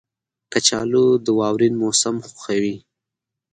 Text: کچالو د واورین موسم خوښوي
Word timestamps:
کچالو 0.51 1.05
د 1.25 1.27
واورین 1.39 1.73
موسم 1.81 2.15
خوښوي 2.27 2.75